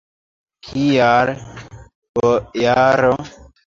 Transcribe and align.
Kial, 0.69 1.33
bojaro? 2.15 3.13